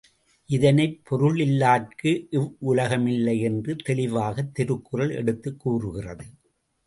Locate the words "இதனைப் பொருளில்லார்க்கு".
0.49-2.11